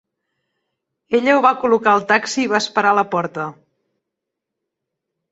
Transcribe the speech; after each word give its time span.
Ella 1.17 1.33
ho 1.39 1.43
va 1.45 1.49
col·locar 1.63 1.91
al 1.97 2.05
taxi 2.11 2.41
i 2.43 2.47
va 2.53 2.61
esperar 2.65 2.93
a 2.93 2.97
la 3.01 3.03
porta. 3.11 3.45